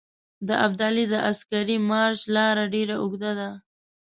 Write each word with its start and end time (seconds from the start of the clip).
د 0.47 0.49
ابدالي 0.65 1.05
د 1.09 1.15
عسکري 1.29 1.77
مارچ 1.89 2.19
لاره 2.35 2.63
ډېره 2.73 2.95
اوږده 3.01 3.31
ده. 3.39 3.49